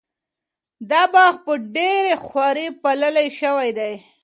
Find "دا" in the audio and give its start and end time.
0.89-1.03